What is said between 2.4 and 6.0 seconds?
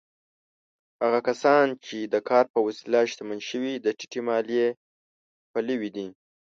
په وسیله شتمن شوي، د ټیټې مالیې پلوي